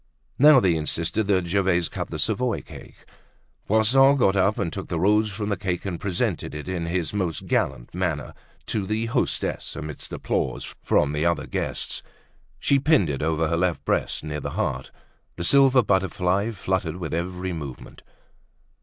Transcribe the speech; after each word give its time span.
Now 0.39 0.59
they 0.59 0.73
insisted 0.73 1.25
that 1.27 1.45
Gervaise 1.45 1.87
cut 1.87 2.09
the 2.09 2.17
Savoy 2.17 2.63
cake. 2.63 3.05
Poisson 3.67 4.15
got 4.15 4.35
up 4.35 4.57
and 4.57 4.73
took 4.73 4.87
the 4.87 4.99
rose 4.99 5.31
from 5.31 5.49
the 5.49 5.55
cake 5.55 5.85
and 5.85 5.99
presented 5.99 6.55
it 6.55 6.67
in 6.67 6.87
his 6.87 7.13
most 7.13 7.45
gallant 7.45 7.93
manner 7.93 8.33
to 8.65 8.87
the 8.87 9.05
hostess 9.05 9.75
amidst 9.75 10.11
applause 10.11 10.73
from 10.81 11.13
the 11.13 11.23
other 11.27 11.45
guests. 11.45 12.01
She 12.57 12.79
pinned 12.79 13.11
it 13.11 13.21
over 13.21 13.47
her 13.47 13.57
left 13.57 13.85
breast, 13.85 14.23
near 14.23 14.39
the 14.39 14.49
heart. 14.57 14.89
The 15.35 15.43
silver 15.43 15.83
butterfly 15.83 16.49
fluttered 16.49 16.95
with 16.95 17.13
her 17.13 17.19
every 17.19 17.53
movement. 17.53 18.01